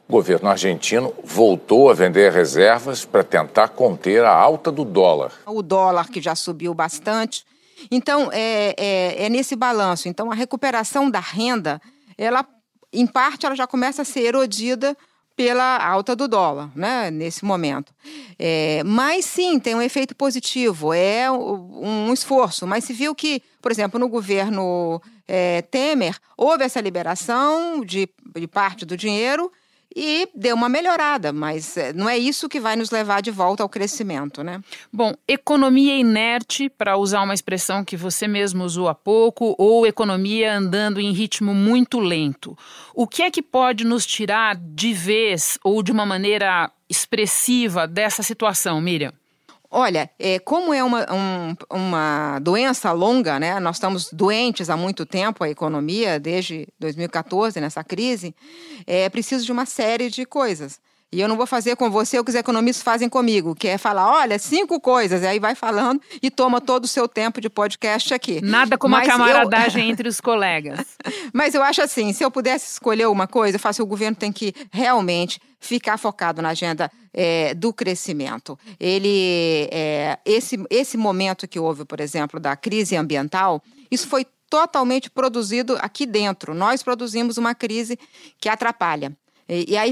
O 0.07 0.11
governo 0.11 0.49
argentino 0.49 1.13
voltou 1.23 1.89
a 1.89 1.93
vender 1.93 2.31
reservas 2.31 3.05
para 3.05 3.23
tentar 3.23 3.69
conter 3.69 4.25
a 4.25 4.33
alta 4.33 4.71
do 4.71 4.83
dólar. 4.83 5.31
O 5.45 5.61
dólar 5.61 6.09
que 6.09 6.21
já 6.21 6.35
subiu 6.35 6.73
bastante. 6.73 7.45
Então, 7.89 8.29
é, 8.33 8.75
é, 8.77 9.25
é 9.25 9.29
nesse 9.29 9.55
balanço. 9.55 10.09
Então, 10.09 10.29
a 10.29 10.35
recuperação 10.35 11.09
da 11.09 11.19
renda, 11.19 11.79
ela, 12.17 12.45
em 12.91 13.07
parte, 13.07 13.45
ela 13.45 13.55
já 13.55 13.65
começa 13.65 14.01
a 14.01 14.05
ser 14.05 14.21
erodida 14.21 14.97
pela 15.39 15.77
alta 15.77 16.17
do 16.17 16.27
dólar, 16.27 16.69
né, 16.75 17.09
nesse 17.09 17.45
momento. 17.45 17.93
É, 18.37 18.83
mas 18.83 19.23
sim, 19.23 19.57
tem 19.57 19.73
um 19.73 19.81
efeito 19.81 20.13
positivo, 20.13 20.93
é 20.93 21.31
um 21.31 22.11
esforço. 22.11 22.67
Mas 22.67 22.83
se 22.83 22.91
viu 22.91 23.15
que, 23.15 23.41
por 23.61 23.71
exemplo, 23.71 23.97
no 23.97 24.09
governo 24.09 25.01
é, 25.25 25.61
Temer, 25.61 26.17
houve 26.35 26.65
essa 26.65 26.81
liberação 26.81 27.85
de, 27.85 28.09
de 28.35 28.47
parte 28.49 28.85
do 28.85 28.97
dinheiro 28.97 29.49
e 29.95 30.29
deu 30.35 30.55
uma 30.55 30.69
melhorada, 30.69 31.33
mas 31.33 31.75
eh, 31.75 31.93
não 31.93 32.07
é 32.07 32.17
isso 32.17 32.47
que 32.47 32.59
vai 32.59 32.75
nos 32.75 32.91
levar 32.91 33.21
de 33.21 33.31
volta 33.31 33.63
ao 33.63 33.69
crescimento, 33.69 34.43
né? 34.43 34.61
Bom, 34.93 35.13
economia 35.27 35.97
inerte, 35.97 36.69
para 36.69 36.97
usar 36.97 37.21
uma 37.23 37.33
expressão 37.33 37.83
que 37.83 37.97
você 37.97 38.27
mesmo 38.27 38.63
usou 38.63 38.87
há 38.87 38.95
pouco, 38.95 39.55
ou 39.57 39.87
economia 39.87 40.55
andando 40.55 40.99
em 40.99 41.11
ritmo 41.11 41.53
muito 41.53 41.99
lento. 41.99 42.57
O 42.93 43.07
que 43.07 43.23
é 43.23 43.31
que 43.31 43.41
pode 43.41 43.83
nos 43.83 44.05
tirar 44.05 44.55
de 44.55 44.93
vez 44.93 45.57
ou 45.63 45.81
de 45.81 45.91
uma 45.91 46.05
maneira 46.05 46.71
expressiva 46.87 47.87
dessa 47.87 48.21
situação, 48.21 48.79
Miriam? 48.79 49.13
Olha, 49.71 50.09
é, 50.17 50.39
como 50.39 50.73
é 50.73 50.83
uma, 50.83 51.05
um, 51.13 51.55
uma 51.69 52.39
doença 52.39 52.91
longa, 52.91 53.39
né? 53.39 53.59
Nós 53.59 53.75
estamos 53.75 54.11
doentes 54.11 54.67
há 54.67 54.75
muito 54.75 55.05
tempo, 55.05 55.43
a 55.43 55.49
economia, 55.49 56.19
desde 56.19 56.67
2014, 56.79 57.61
nessa 57.61 57.83
crise, 57.83 58.33
é 58.87 59.07
preciso 59.09 59.45
de 59.45 59.51
uma 59.51 59.67
série 59.67 60.09
de 60.09 60.25
coisas. 60.25 60.81
E 61.11 61.19
eu 61.19 61.27
não 61.27 61.35
vou 61.35 61.47
fazer 61.47 61.75
com 61.75 61.89
você 61.89 62.19
o 62.19 62.23
que 62.23 62.29
os 62.29 62.35
economistas 62.35 62.83
fazem 62.83 63.09
comigo, 63.09 63.55
que 63.55 63.67
é 63.67 63.79
falar, 63.79 64.07
olha, 64.11 64.37
cinco 64.37 64.79
coisas, 64.79 65.23
e 65.23 65.25
aí 65.25 65.39
vai 65.39 65.55
falando 65.55 65.99
e 66.21 66.29
toma 66.29 66.61
todo 66.61 66.83
o 66.83 66.87
seu 66.87 67.07
tempo 67.07 67.41
de 67.41 67.49
podcast 67.49 68.13
aqui. 68.13 68.39
Nada 68.41 68.77
como 68.77 68.95
Mas 68.95 69.07
a 69.07 69.11
camaradagem 69.11 69.85
eu... 69.85 69.89
entre 69.91 70.07
os 70.07 70.21
colegas. 70.21 70.85
Mas 71.33 71.55
eu 71.55 71.63
acho 71.63 71.81
assim, 71.81 72.13
se 72.13 72.23
eu 72.23 72.29
pudesse 72.29 72.73
escolher 72.73 73.07
uma 73.07 73.25
coisa, 73.25 73.55
eu 73.55 73.59
faço 73.59 73.81
o 73.81 73.87
governo 73.87 74.15
tem 74.15 74.31
que 74.31 74.53
realmente 74.71 75.41
ficar 75.59 75.97
focado 75.97 76.43
na 76.43 76.49
agenda 76.49 76.91
é, 77.11 77.55
do 77.55 77.73
crescimento. 77.73 78.57
Ele, 78.79 79.67
é, 79.71 80.19
esse, 80.23 80.63
esse 80.69 80.95
momento 80.95 81.47
que 81.47 81.59
houve, 81.59 81.85
por 81.85 81.99
exemplo, 81.99 82.39
da 82.39 82.55
crise 82.55 82.95
ambiental, 82.95 83.63
isso 83.89 84.07
foi 84.07 84.27
totalmente 84.47 85.09
produzido 85.09 85.75
aqui 85.81 86.05
dentro. 86.05 86.53
Nós 86.53 86.83
produzimos 86.83 87.37
uma 87.37 87.55
crise 87.55 87.97
que 88.39 88.47
atrapalha. 88.47 89.11
E, 89.47 89.73
e 89.73 89.77
aí 89.77 89.91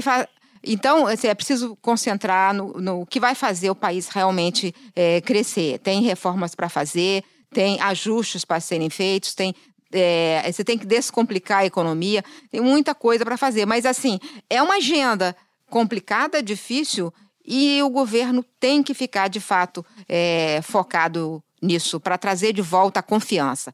então, 0.72 1.06
assim, 1.06 1.28
é 1.28 1.34
preciso 1.34 1.76
concentrar 1.76 2.52
no, 2.54 2.80
no, 2.80 3.06
que 3.06 3.18
vai 3.18 3.34
fazer 3.34 3.70
o 3.70 3.74
país 3.74 4.08
realmente 4.08 4.74
é, 4.94 5.20
crescer. 5.20 5.78
Tem 5.78 6.02
reformas 6.02 6.54
para 6.54 6.68
fazer, 6.68 7.24
tem 7.50 7.80
ajustes 7.80 8.44
para 8.44 8.60
serem 8.60 8.90
feitos, 8.90 9.34
tem 9.34 9.54
é, 9.90 10.50
você 10.50 10.62
tem 10.62 10.76
que 10.76 10.86
descomplicar 10.86 11.60
a 11.60 11.66
economia, 11.66 12.22
tem 12.50 12.60
muita 12.60 12.94
coisa 12.94 13.24
para 13.24 13.36
fazer. 13.36 13.64
Mas, 13.66 13.86
assim, 13.86 14.18
é 14.50 14.62
uma 14.62 14.76
agenda 14.76 15.34
complicada, 15.70 16.42
difícil, 16.42 17.12
e 17.44 17.82
o 17.82 17.88
governo 17.88 18.44
tem 18.60 18.82
que 18.82 18.92
ficar, 18.92 19.28
de 19.28 19.40
fato, 19.40 19.84
é, 20.06 20.60
focado 20.62 21.42
nisso, 21.62 21.98
para 21.98 22.18
trazer 22.18 22.52
de 22.52 22.62
volta 22.62 23.00
a 23.00 23.02
confiança. 23.02 23.72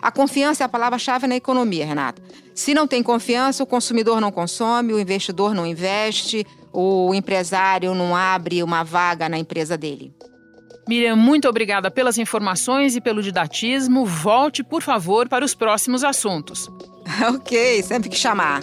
A 0.00 0.10
confiança 0.10 0.64
é 0.64 0.66
a 0.66 0.68
palavra-chave 0.68 1.26
na 1.26 1.36
economia, 1.36 1.86
Renata. 1.86 2.22
Se 2.54 2.74
não 2.74 2.86
tem 2.86 3.02
confiança, 3.02 3.62
o 3.62 3.66
consumidor 3.66 4.20
não 4.20 4.30
consome, 4.30 4.92
o 4.92 4.98
investidor 4.98 5.54
não 5.54 5.66
investe, 5.66 6.46
o 6.72 7.14
empresário 7.14 7.94
não 7.94 8.14
abre 8.14 8.62
uma 8.62 8.82
vaga 8.82 9.28
na 9.28 9.38
empresa 9.38 9.76
dele. 9.76 10.12
Miriam, 10.88 11.16
muito 11.16 11.46
obrigada 11.48 11.90
pelas 11.90 12.16
informações 12.16 12.96
e 12.96 13.00
pelo 13.00 13.22
didatismo. 13.22 14.06
Volte, 14.06 14.64
por 14.64 14.82
favor, 14.82 15.28
para 15.28 15.44
os 15.44 15.54
próximos 15.54 16.02
assuntos. 16.02 16.68
ok, 17.34 17.82
sempre 17.82 18.08
que 18.08 18.16
chamar. 18.16 18.62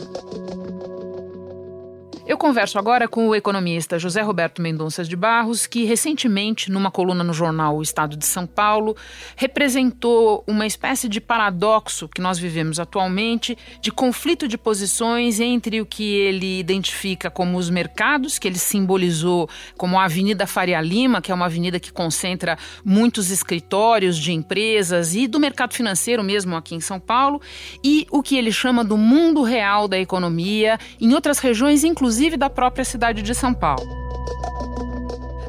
Eu 2.28 2.40
converso 2.40 2.80
agora 2.80 3.08
com 3.08 3.28
o 3.28 3.36
economista 3.36 4.00
José 4.00 4.20
Roberto 4.20 4.60
Mendonça 4.60 5.04
de 5.04 5.16
Barros, 5.16 5.68
que 5.68 5.84
recentemente, 5.84 6.72
numa 6.72 6.90
coluna 6.90 7.24
no 7.24 7.34
jornal 7.34 7.78
O 7.78 7.84
Estado 7.84 8.18
de 8.18 8.26
São 8.26 8.48
Paulo, 8.48 8.98
representou 9.36 10.44
uma 10.48 10.66
espécie 10.66 11.08
de 11.08 11.22
paradoxo 11.22 12.10
que 12.10 12.20
nós 12.20 12.40
vivemos 12.40 12.80
atualmente, 12.80 13.56
de 13.80 13.92
conflito 13.92 14.48
de 14.48 14.58
posições 14.58 15.40
entre 15.40 15.80
o 15.80 15.86
que 15.86 16.16
ele 16.16 16.60
identifica 16.60 17.30
como 17.30 17.60
os 17.60 17.70
mercados, 17.70 18.40
que 18.40 18.48
ele 18.48 18.58
simbolizou 18.58 19.48
como 19.78 20.00
a 20.00 20.06
Avenida 20.06 20.48
Faria 20.48 20.82
Lima, 20.82 21.22
que 21.22 21.32
é 21.32 21.36
uma 21.36 21.46
avenida 21.46 21.80
que 21.80 21.94
concentra 21.94 22.58
muitos 22.84 23.30
escritórios 23.30 24.18
de 24.18 24.34
empresas 24.34 25.14
e 25.14 25.28
do 25.28 25.40
mercado 25.40 25.76
financeiro 25.76 26.24
mesmo 26.24 26.56
aqui 26.56 26.74
em 26.74 26.82
São 26.82 27.00
Paulo, 27.00 27.40
e 27.84 28.08
o 28.10 28.24
que 28.24 28.36
ele 28.36 28.52
chama 28.52 28.84
do 28.84 28.98
mundo 28.98 29.44
real 29.44 29.88
da 29.88 30.00
economia, 30.00 30.80
em 31.00 31.14
outras 31.14 31.38
regiões, 31.38 31.84
inclusive 31.84 32.15
inclusive 32.16 32.38
da 32.38 32.50
própria 32.50 32.86
cidade 32.86 33.22
de 33.22 33.36
São 33.36 33.54
Paulo. 33.54 33.86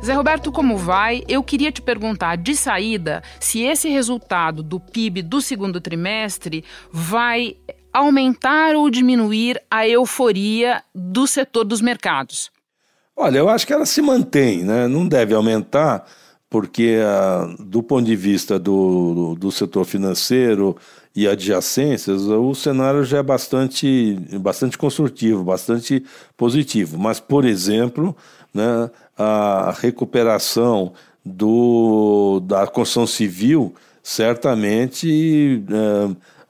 Zé 0.04 0.14
Roberto, 0.14 0.50
como 0.50 0.76
vai? 0.76 1.22
Eu 1.28 1.40
queria 1.40 1.70
te 1.70 1.80
perguntar 1.80 2.36
de 2.36 2.56
saída 2.56 3.22
se 3.38 3.62
esse 3.62 3.88
resultado 3.88 4.64
do 4.64 4.80
PIB 4.80 5.22
do 5.22 5.40
segundo 5.40 5.80
trimestre 5.80 6.64
vai 6.90 7.56
aumentar 7.92 8.74
ou 8.74 8.90
diminuir 8.90 9.62
a 9.70 9.86
euforia 9.86 10.82
do 10.92 11.24
setor 11.28 11.62
dos 11.62 11.80
mercados. 11.80 12.50
Olha, 13.16 13.38
eu 13.38 13.48
acho 13.48 13.64
que 13.64 13.72
ela 13.72 13.86
se 13.86 14.02
mantém, 14.02 14.64
né? 14.64 14.88
Não 14.88 15.06
deve 15.06 15.34
aumentar, 15.34 16.04
porque 16.50 16.98
uh, 16.98 17.62
do 17.62 17.80
ponto 17.80 18.04
de 18.04 18.16
vista 18.16 18.58
do, 18.58 19.14
do, 19.14 19.34
do 19.36 19.52
setor 19.52 19.84
financeiro 19.84 20.76
e 21.16 21.26
adjacências, 21.26 22.20
o 22.24 22.54
cenário 22.54 23.02
já 23.02 23.18
é 23.18 23.22
bastante, 23.22 24.18
bastante 24.38 24.76
construtivo, 24.76 25.42
bastante 25.42 26.04
positivo. 26.36 26.98
Mas, 26.98 27.18
por 27.18 27.46
exemplo, 27.46 28.14
né, 28.52 28.90
a 29.16 29.74
recuperação 29.80 30.92
do, 31.24 32.40
da 32.40 32.66
construção 32.66 33.06
civil 33.06 33.74
certamente 34.02 35.64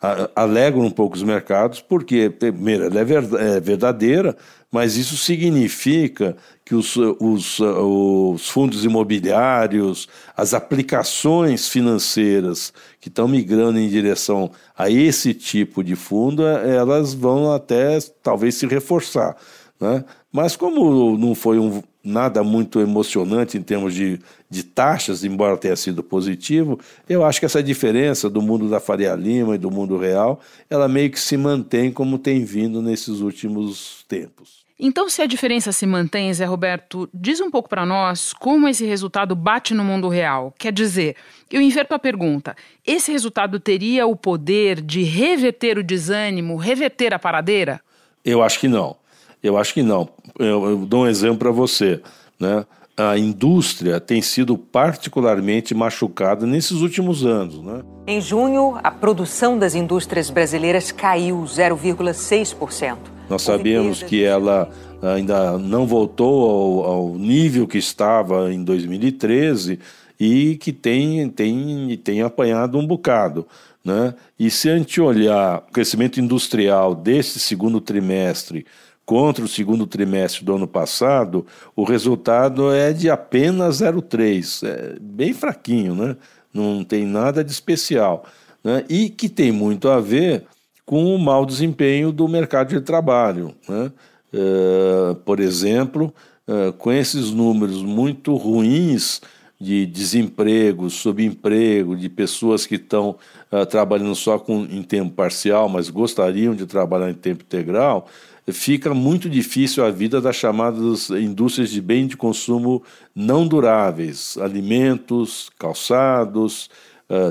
é, 0.02 0.26
alegra 0.34 0.80
um 0.80 0.90
pouco 0.90 1.14
os 1.14 1.22
mercados, 1.22 1.80
porque, 1.80 2.28
primeiro, 2.28 2.86
ela 2.86 3.00
é, 3.00 3.56
é 3.56 3.60
verdadeira, 3.60 4.36
mas 4.70 4.96
isso 4.96 5.16
significa 5.16 6.36
que 6.66 6.74
os, 6.74 6.96
os, 6.96 7.60
os 7.60 8.50
fundos 8.50 8.84
imobiliários, 8.84 10.08
as 10.36 10.52
aplicações 10.52 11.68
financeiras 11.68 12.72
que 13.00 13.08
estão 13.08 13.28
migrando 13.28 13.78
em 13.78 13.88
direção 13.88 14.50
a 14.76 14.90
esse 14.90 15.32
tipo 15.32 15.84
de 15.84 15.94
fundo, 15.94 16.44
elas 16.44 17.14
vão 17.14 17.52
até 17.52 18.00
talvez 18.20 18.56
se 18.56 18.66
reforçar. 18.66 19.36
Né? 19.80 20.04
Mas 20.32 20.56
como 20.56 21.16
não 21.16 21.36
foi 21.36 21.56
um, 21.60 21.84
nada 22.02 22.42
muito 22.42 22.80
emocionante 22.80 23.56
em 23.56 23.62
termos 23.62 23.94
de, 23.94 24.18
de 24.50 24.64
taxas, 24.64 25.22
embora 25.22 25.56
tenha 25.56 25.76
sido 25.76 26.02
positivo, 26.02 26.80
eu 27.08 27.24
acho 27.24 27.38
que 27.38 27.46
essa 27.46 27.62
diferença 27.62 28.28
do 28.28 28.42
mundo 28.42 28.68
da 28.68 28.80
Faria 28.80 29.14
Lima 29.14 29.54
e 29.54 29.58
do 29.58 29.70
mundo 29.70 29.96
real, 29.96 30.40
ela 30.68 30.88
meio 30.88 31.12
que 31.12 31.20
se 31.20 31.36
mantém 31.36 31.92
como 31.92 32.18
tem 32.18 32.44
vindo 32.44 32.82
nesses 32.82 33.20
últimos 33.20 34.04
tempos. 34.08 34.65
Então, 34.78 35.08
se 35.08 35.22
a 35.22 35.26
diferença 35.26 35.72
se 35.72 35.86
mantém, 35.86 36.32
Zé 36.34 36.44
Roberto, 36.44 37.08
diz 37.12 37.40
um 37.40 37.50
pouco 37.50 37.66
para 37.66 37.86
nós 37.86 38.34
como 38.34 38.68
esse 38.68 38.84
resultado 38.84 39.34
bate 39.34 39.72
no 39.72 39.82
mundo 39.82 40.06
real. 40.06 40.52
Quer 40.58 40.70
dizer, 40.70 41.16
eu 41.50 41.62
inverto 41.62 41.94
a 41.94 41.98
pergunta: 41.98 42.54
esse 42.86 43.10
resultado 43.10 43.58
teria 43.58 44.06
o 44.06 44.14
poder 44.14 44.82
de 44.82 45.02
reverter 45.02 45.78
o 45.78 45.82
desânimo, 45.82 46.56
reverter 46.56 47.14
a 47.14 47.18
paradeira? 47.18 47.80
Eu 48.22 48.42
acho 48.42 48.60
que 48.60 48.68
não. 48.68 48.96
Eu 49.42 49.56
acho 49.56 49.72
que 49.72 49.82
não. 49.82 50.10
Eu, 50.38 50.70
eu 50.70 50.76
dou 50.78 51.04
um 51.04 51.06
exemplo 51.06 51.38
para 51.38 51.50
você. 51.50 52.02
Né? 52.38 52.66
A 52.98 53.16
indústria 53.16 53.98
tem 53.98 54.20
sido 54.20 54.58
particularmente 54.58 55.74
machucada 55.74 56.44
nesses 56.44 56.82
últimos 56.82 57.24
anos. 57.24 57.62
Né? 57.62 57.82
Em 58.06 58.20
junho, 58.20 58.78
a 58.82 58.90
produção 58.90 59.58
das 59.58 59.74
indústrias 59.74 60.28
brasileiras 60.28 60.92
caiu 60.92 61.42
0,6%. 61.44 63.15
Nós 63.28 63.42
sabemos 63.42 64.02
que 64.02 64.22
ela 64.22 64.70
ainda 65.02 65.58
não 65.58 65.86
voltou 65.86 66.84
ao, 66.84 66.92
ao, 66.92 67.14
nível 67.14 67.66
que 67.66 67.78
estava 67.78 68.52
em 68.52 68.62
2013 68.62 69.78
e 70.18 70.56
que 70.56 70.72
tem, 70.72 71.28
tem, 71.28 72.00
tem 72.02 72.22
apanhado 72.22 72.78
um 72.78 72.86
bocado. 72.86 73.46
Né? 73.84 74.14
E 74.38 74.50
se 74.50 74.68
a 74.70 74.76
gente 74.76 75.00
olhar 75.00 75.58
o 75.58 75.72
crescimento 75.72 76.20
industrial 76.20 76.94
desse 76.94 77.38
segundo 77.38 77.80
trimestre 77.80 78.64
contra 79.04 79.44
o 79.44 79.48
segundo 79.48 79.86
trimestre 79.86 80.44
do 80.44 80.56
ano 80.56 80.66
passado, 80.66 81.46
o 81.76 81.84
resultado 81.84 82.72
é 82.72 82.92
de 82.92 83.08
apenas 83.08 83.80
0,3. 83.80 84.66
É 84.66 84.98
bem 85.00 85.32
fraquinho, 85.32 85.94
né? 85.94 86.16
não 86.52 86.82
tem 86.82 87.04
nada 87.04 87.44
de 87.44 87.52
especial. 87.52 88.24
Né? 88.64 88.84
E 88.88 89.08
que 89.08 89.28
tem 89.28 89.52
muito 89.52 89.88
a 89.88 90.00
ver 90.00 90.44
com 90.86 91.12
o 91.12 91.18
mau 91.18 91.44
desempenho 91.44 92.12
do 92.12 92.28
mercado 92.28 92.68
de 92.68 92.80
trabalho. 92.80 93.52
Né? 93.68 93.90
Uh, 94.32 95.16
por 95.16 95.40
exemplo, 95.40 96.14
uh, 96.46 96.72
com 96.74 96.92
esses 96.92 97.32
números 97.32 97.82
muito 97.82 98.36
ruins 98.36 99.20
de 99.60 99.84
desemprego, 99.84 100.88
subemprego, 100.88 101.96
de 101.96 102.08
pessoas 102.08 102.64
que 102.64 102.76
estão 102.76 103.16
uh, 103.50 103.66
trabalhando 103.66 104.14
só 104.14 104.38
com, 104.38 104.64
em 104.64 104.82
tempo 104.82 105.10
parcial, 105.10 105.68
mas 105.68 105.90
gostariam 105.90 106.54
de 106.54 106.66
trabalhar 106.66 107.10
em 107.10 107.14
tempo 107.14 107.42
integral, 107.42 108.06
fica 108.48 108.94
muito 108.94 109.28
difícil 109.28 109.84
a 109.84 109.90
vida 109.90 110.20
das 110.20 110.36
chamadas 110.36 111.10
indústrias 111.10 111.70
de 111.70 111.80
bem 111.80 112.06
de 112.06 112.16
consumo 112.16 112.80
não 113.12 113.48
duráveis, 113.48 114.38
alimentos, 114.38 115.50
calçados, 115.58 116.70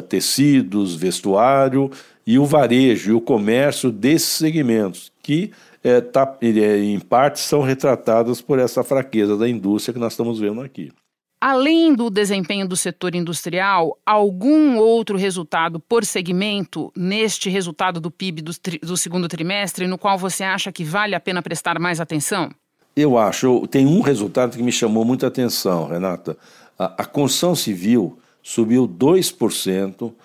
tecidos, 0.09 0.95
vestuário 0.95 1.89
e 2.25 2.39
o 2.39 2.45
varejo 2.45 3.11
e 3.11 3.13
o 3.13 3.21
comércio 3.21 3.91
desses 3.91 4.29
segmentos, 4.29 5.11
que 5.21 5.51
é, 5.83 6.01
tá, 6.01 6.37
em 6.41 6.99
parte 6.99 7.39
são 7.39 7.61
retratadas 7.61 8.41
por 8.41 8.57
essa 8.57 8.83
fraqueza 8.83 9.37
da 9.37 9.47
indústria 9.47 9.93
que 9.93 9.99
nós 9.99 10.13
estamos 10.13 10.39
vendo 10.39 10.61
aqui. 10.61 10.91
Além 11.39 11.93
do 11.93 12.09
desempenho 12.09 12.67
do 12.67 12.75
setor 12.75 13.13
industrial, 13.13 13.99
algum 14.03 14.77
outro 14.77 15.15
resultado 15.15 15.79
por 15.79 16.03
segmento 16.03 16.91
neste 16.95 17.51
resultado 17.51 17.99
do 17.99 18.09
PIB 18.09 18.41
do, 18.41 18.51
do, 18.81 18.97
segundo 18.97 19.27
trimestre 19.27 19.85
no 19.85 19.97
qual 19.97 20.17
você 20.17 20.43
acha 20.43 20.71
que 20.71 20.83
vale 20.83 21.13
a 21.13 21.19
pena 21.19 21.43
prestar 21.43 21.77
mais 21.77 21.99
atenção? 21.99 22.49
Eu 22.95 23.17
acho. 23.17 23.67
Tem 23.67 23.85
um 23.85 24.01
resultado 24.01 24.57
que 24.57 24.63
me 24.63 24.71
chamou 24.71 25.05
muita 25.05 25.27
atenção, 25.27 25.87
Renata. 25.87 26.35
A, 26.79 27.03
a 27.03 27.05
construção 27.05 27.53
civil 27.53 28.17
subiu 28.41 28.87
2% 28.87 30.01
uh, 30.01 30.15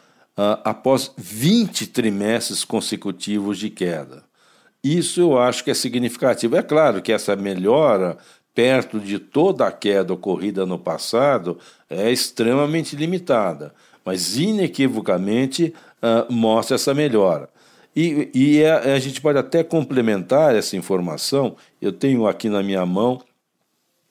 após 0.65 1.13
20 1.17 1.87
trimestres 1.89 2.65
consecutivos 2.65 3.59
de 3.59 3.71
queda. 3.71 4.25
Isso 4.83 5.21
eu 5.21 5.39
acho 5.39 5.63
que 5.63 5.71
é 5.71 5.75
significativo. 5.75 6.57
É 6.57 6.63
claro 6.63 7.03
que 7.03 7.13
essa 7.13 7.37
melhora 7.37 8.17
perto 8.55 8.99
de 8.99 9.19
toda 9.19 9.67
a 9.67 9.73
queda 9.73 10.13
ocorrida 10.13 10.67
no 10.67 10.79
passado, 10.79 11.59
é 11.89 12.11
extremamente 12.11 12.97
limitada, 12.97 13.75
mas 14.05 14.37
inequivocamente 14.37 15.75
uh, 16.03 16.33
mostra 16.33 16.75
essa 16.75 16.93
melhora. 16.93 17.49
E, 17.95 18.31
e 18.35 18.65
a, 18.65 18.77
é, 18.85 18.95
a, 18.95 18.99
gente 18.99 19.21
pode 19.21 19.39
até 19.39 19.65
complementar 19.65 20.55
essa 20.55 20.77
informação. 20.77 21.57
Eu 21.81 21.93
tenho 21.93 22.27
aqui 22.27 22.49
na 22.49 22.63
minha 22.63 22.87
mão 22.87 23.21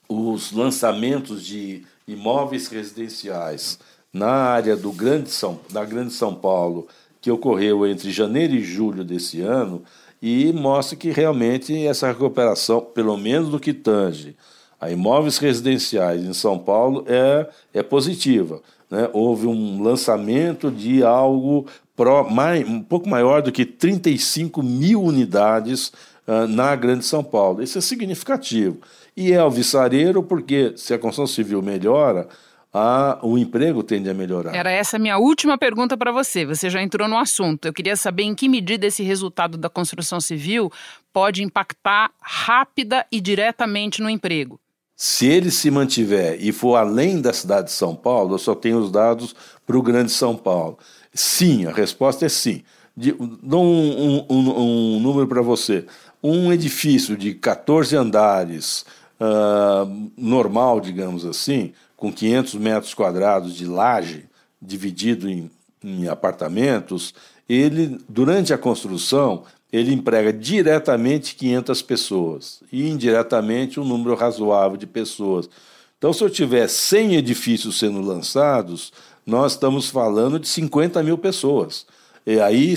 os 0.08 0.52
lançamentos 0.52 1.46
de 1.46 1.84
imóveis 2.08 2.68
residenciais 2.68 3.80
na 4.14 4.32
área 4.32 4.76
do 4.76 4.92
Grande 4.92 5.30
São, 5.30 5.60
da 5.72 5.86
Grande 5.86 6.14
São 6.14 6.34
Paulo, 6.34 6.88
que 7.22 7.32
ocorreu 7.32 7.86
entre 7.86 8.12
janeiro 8.12 8.54
e 8.54 8.64
julho 8.64 9.04
desse 9.04 9.42
ano, 9.42 9.84
e 10.22 10.52
mostra 10.52 10.98
que 10.98 11.12
realmente 11.12 11.86
essa 11.86 12.08
recuperação, 12.08 12.82
pelo 12.82 13.18
menos 13.18 13.50
no 13.50 13.60
que 13.60 13.74
tange 13.74 14.36
a 14.80 14.90
imóveis 14.90 15.38
residenciais 15.38 16.24
em 16.24 16.34
São 16.34 16.58
Paulo, 16.58 17.04
é, 17.08 17.50
é 17.74 17.84
positiva. 17.84 18.62
Né? 18.90 19.10
Houve 19.14 19.46
um 19.46 19.84
lançamento 19.84 20.72
de 20.72 21.04
algo 21.04 21.66
pro, 21.96 22.30
mais, 22.30 22.68
um 22.68 22.82
pouco 22.82 23.10
maior 23.10 23.42
do 23.42 23.52
que 23.52 23.66
35 23.66 24.64
mil 24.64 25.04
unidades 25.04 25.92
uh, 26.26 26.48
na 26.48 26.76
Grande 26.76 27.06
São 27.06 27.24
Paulo. 27.24 27.62
Isso 27.62 27.78
é 27.78 27.82
significativo. 27.82 28.78
E 29.16 29.34
é 29.34 29.38
alvissareiro 29.38 30.24
porque 30.24 30.74
se 30.78 30.94
a 30.94 31.00
construção 31.00 31.28
civil 31.28 31.62
melhora, 31.62 32.28
a, 32.74 33.20
o 33.24 33.38
emprego 33.38 33.82
tende 33.82 34.10
a 34.10 34.14
melhorar. 34.14 34.56
Era 34.56 34.72
essa 34.72 34.98
a 34.98 35.00
minha 35.00 35.18
última 35.18 35.58
pergunta 35.58 35.98
para 35.98 36.12
você. 36.12 36.46
Você 36.46 36.70
já 36.70 36.82
entrou 36.82 37.08
no 37.08 37.18
assunto. 37.18 37.66
Eu 37.66 37.74
queria 37.74 37.96
saber 37.96 38.24
em 38.24 38.36
que 38.36 38.48
medida 38.48 38.86
esse 38.86 39.02
resultado 39.04 39.58
da 39.58 39.70
construção 39.70 40.22
civil 40.22 40.72
pode 41.12 41.44
impactar 41.44 42.12
rápida 42.22 43.06
e 43.12 43.20
diretamente 43.20 44.02
no 44.02 44.10
emprego. 44.10 44.60
Se 44.96 45.26
ele 45.26 45.50
se 45.50 45.72
mantiver 45.72 46.38
e 46.40 46.52
for 46.52 46.76
além 46.76 47.22
da 47.22 47.34
cidade 47.34 47.68
de 47.68 47.74
São 47.74 47.96
Paulo, 47.96 48.36
eu 48.36 48.40
só 48.40 48.54
tenho 48.54 48.80
os 48.80 48.92
dados 48.92 49.36
para 49.66 49.78
o 49.78 49.82
Grande 49.82 50.12
São 50.12 50.36
Paulo. 50.36 50.78
Sim, 51.14 51.66
a 51.66 51.72
resposta 51.72 52.26
é 52.26 52.30
sim. 52.30 52.64
De, 52.96 53.14
dou 53.42 53.64
um, 53.64 53.98
um, 53.98 54.26
um, 54.30 54.96
um 54.96 55.00
número 55.00 55.26
para 55.26 55.42
você. 55.42 55.86
Um 56.22 56.52
edifício 56.52 57.16
de 57.16 57.34
14 57.34 57.96
andares, 57.96 58.86
uh, 59.22 60.12
normal, 60.18 60.82
digamos 60.82 61.26
assim, 61.26 61.72
com 62.00 62.12
500 62.12 62.56
metros 62.56 62.94
quadrados 62.94 63.54
de 63.56 63.66
laje, 63.66 64.26
dividido 64.62 65.30
em, 65.30 65.52
em 65.84 66.08
apartamentos, 66.08 67.14
ele, 67.48 68.00
durante 68.08 68.54
a 68.54 68.58
construção, 68.58 69.44
ele 69.72 69.94
emprega 69.94 70.32
diretamente 70.32 71.36
500 71.36 71.82
pessoas 71.82 72.64
e 72.72 72.90
indiretamente 72.90 73.80
um 73.80 73.84
número 73.84 74.16
razoável 74.16 74.78
de 74.78 74.88
pessoas. 74.88 75.50
Então, 75.98 76.14
se 76.14 76.24
eu 76.24 76.30
tiver 76.30 76.68
100 76.68 77.16
edifícios 77.16 77.78
sendo 77.78 78.02
lançados, 78.02 78.94
nós 79.26 79.52
estamos 79.52 79.90
falando 79.90 80.40
de 80.40 80.48
50 80.48 81.04
mil 81.04 81.18
pessoas. 81.18 81.86
E 82.26 82.40
aí 82.40 82.76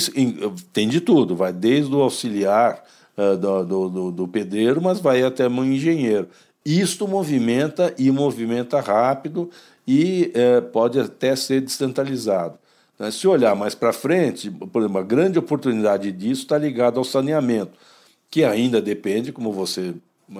tem 0.72 0.88
de 0.88 1.00
tudo, 1.00 1.37
vai 1.37 1.52
desde 1.52 1.94
o 1.94 2.02
auxiliar 2.02 2.82
uh, 3.16 3.37
do, 3.37 3.88
do, 3.88 4.11
do, 4.11 4.28
pedreiro, 4.28 4.82
mas 4.82 5.00
vai 5.00 5.22
até 5.22 5.48
um 5.48 5.64
engenheiro. 5.64 6.28
Isto 6.64 7.09
movimenta 7.09 7.92
e 7.98 8.11
movimenta 8.11 8.81
rápido 8.81 9.51
e 9.87 10.31
é, 10.33 10.61
pode 10.61 11.01
até 11.01 11.35
ser 11.35 11.61
descentralizado. 11.61 12.57
Né? 12.98 13.11
Se 13.11 13.27
olhar 13.27 13.57
mais 13.57 13.75
para 13.75 13.92
frente, 13.92 14.48
por 14.51 14.81
exemplo, 14.81 14.98
uma 14.98 15.03
grande 15.03 15.38
oportunidade 15.38 16.12
disso 16.12 16.42
está 16.42 16.57
ligada 16.57 16.98
ao 16.98 17.05
saneamento, 17.05 17.72
que 18.31 18.44
ainda 18.44 18.81
depende, 18.81 19.33
como 19.33 19.53
você 19.53 19.94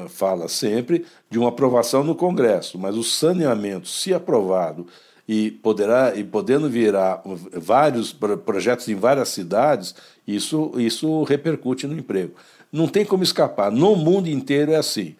fala 0.09 0.49
sempre, 0.49 1.05
de 1.29 1.39
uma 1.39 1.49
aprovação 1.49 2.05
no 2.05 2.15
Congresso. 2.15 2.79
Mas 2.79 2.97
o 2.97 3.03
saneamento, 3.03 3.89
se 3.89 4.15
aprovado 4.15 4.87
e 5.27 5.51
poderá 5.51 6.15
e 6.15 6.23
podendo 6.23 6.71
virar 6.71 7.21
vários 7.53 8.13
projetos 8.45 8.89
em 8.89 8.95
várias 8.95 9.29
cidades, 9.29 9.95
isso 10.27 10.73
isso 10.77 11.25
repercute 11.25 11.87
no 11.87 11.99
emprego. 11.99 12.35
Não 12.73 12.87
tem 12.87 13.05
como 13.05 13.23
escapar. 13.23 13.71
No 13.73 13.97
mundo 13.97 14.29
inteiro 14.29 14.73
é 14.73 14.77
assim 14.77 15.17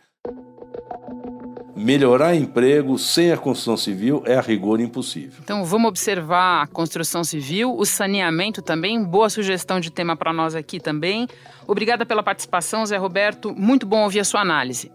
melhorar 1.83 2.35
emprego 2.35 2.99
sem 2.99 3.33
a 3.33 3.37
construção 3.37 3.77
civil 3.77 4.23
é 4.25 4.37
a 4.37 4.41
rigor 4.41 4.81
impossível. 4.81 5.41
Então 5.43 5.65
vamos 5.65 5.89
observar 5.89 6.63
a 6.63 6.67
construção 6.67 7.25
civil, 7.25 7.75
o 7.77 7.85
saneamento 7.85 8.63
também. 8.63 9.03
Boa 9.03 9.29
sugestão 9.29 9.81
de 9.81 9.91
tema 9.91 10.17
para 10.17 10.33
nós 10.33 10.55
aqui 10.55 10.79
também. 10.79 11.27
Obrigada 11.67 12.07
pela 12.07 12.23
participação, 12.23 12.85
Zé 12.87 12.97
Roberto. 12.97 13.53
Muito 13.55 13.87
bom 13.87 14.05
ouvir 14.05 14.21
a 14.21 14.25
sua 14.25 14.41
análise. 14.41 14.91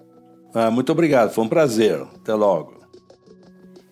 Ah, 0.54 0.72
muito 0.72 0.92
obrigado, 0.92 1.32
foi 1.32 1.44
um 1.44 1.50
prazer. 1.50 2.02
Até 2.02 2.34
logo. 2.34 2.78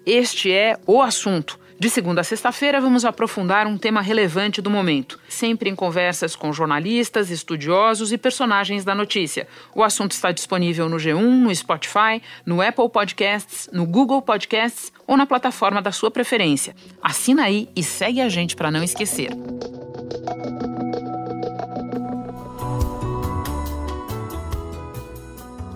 Este 0.05 0.51
é 0.51 0.77
o 0.88 1.01
assunto 1.01 1.60
de 1.77 1.89
segunda 1.89 2.21
a 2.21 2.23
sexta-feira, 2.23 2.79
vamos 2.79 3.03
aprofundar 3.03 3.67
um 3.67 3.77
tema 3.77 4.01
relevante 4.01 4.61
do 4.61 4.69
momento, 4.69 5.19
sempre 5.27 5.69
em 5.69 5.75
conversas 5.75 6.33
com 6.33 6.53
jornalistas, 6.53 7.29
estudiosos 7.29 8.13
e 8.13 8.17
personagens 8.17 8.85
da 8.85 8.95
notícia. 8.95 9.45
O 9.73 9.83
assunto 9.83 10.13
está 10.13 10.31
disponível 10.31 10.88
no 10.88 10.95
G1, 10.95 11.19
no 11.19 11.53
Spotify, 11.53 12.21
no 12.45 12.61
Apple 12.61 12.89
Podcasts, 12.89 13.69
no 13.73 13.85
Google 13.85 14.21
Podcasts 14.21 14.91
ou 15.05 15.17
na 15.17 15.25
plataforma 15.25 15.81
da 15.81 15.91
sua 15.91 16.09
preferência. 16.09 16.73
Assina 17.01 17.43
aí 17.43 17.67
e 17.75 17.83
segue 17.83 18.21
a 18.21 18.29
gente 18.29 18.55
para 18.55 18.71
não 18.71 18.81
esquecer. 18.81 19.31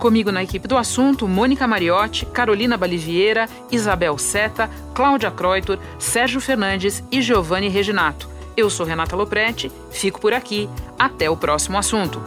Comigo 0.00 0.32
na 0.32 0.42
equipe 0.42 0.66
do 0.66 0.78
assunto, 0.78 1.28
Mônica 1.28 1.66
Mariotti, 1.66 2.24
Carolina 2.24 2.74
Baliviera, 2.78 3.46
Isabel 3.70 4.16
Seta, 4.16 4.70
Cláudia 4.94 5.30
Croitor, 5.30 5.78
Sérgio 5.98 6.40
Fernandes 6.40 7.04
e 7.12 7.20
Giovanni 7.20 7.68
Reginato. 7.68 8.26
Eu 8.56 8.70
sou 8.70 8.86
Renata 8.86 9.14
Loprete, 9.14 9.70
fico 9.90 10.18
por 10.18 10.32
aqui. 10.32 10.70
Até 10.98 11.28
o 11.28 11.36
próximo 11.36 11.76
assunto. 11.76 12.18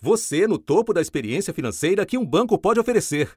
Você 0.00 0.46
no 0.46 0.56
topo 0.56 0.94
da 0.94 1.02
experiência 1.02 1.52
financeira 1.52 2.06
que 2.06 2.16
um 2.16 2.24
banco 2.24 2.58
pode 2.58 2.80
oferecer. 2.80 3.36